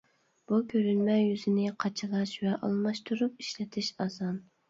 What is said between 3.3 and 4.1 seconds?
ئىشلىتىش